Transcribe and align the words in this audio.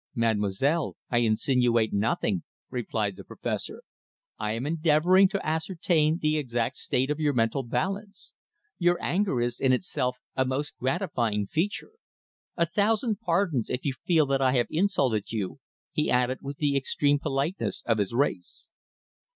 "Mademoiselle, 0.15 0.97
I 1.11 1.19
insinuate 1.19 1.93
nothing," 1.93 2.41
replied 2.71 3.15
the 3.17 3.23
Professor. 3.23 3.83
"I 4.39 4.53
am 4.53 4.65
endeavouring 4.65 5.27
to 5.27 5.45
ascertain 5.47 6.17
the 6.19 6.39
exact 6.39 6.77
state 6.77 7.11
of 7.11 7.19
your 7.19 7.33
mental 7.33 7.61
balance. 7.61 8.33
Your 8.79 8.99
anger 8.99 9.39
is, 9.39 9.59
in 9.59 9.71
itself, 9.71 10.17
a 10.35 10.43
most 10.43 10.75
gratifying 10.79 11.45
feature. 11.45 11.91
A 12.57 12.65
thousand 12.65 13.19
pardons 13.19 13.69
if 13.69 13.85
you 13.85 13.93
feel 13.93 14.25
that 14.25 14.41
I 14.41 14.53
have 14.53 14.65
insulted 14.71 15.31
you," 15.31 15.59
he 15.91 16.09
added 16.09 16.39
with 16.41 16.57
the 16.57 16.75
extreme 16.75 17.19
politeness 17.19 17.83
of 17.85 17.99
his 17.99 18.11
race. 18.11 18.69